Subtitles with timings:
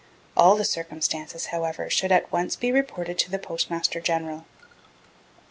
[0.35, 4.45] All the circumstances, however, should be at once reported to the Postmaster General.
[4.61, 4.71] 32.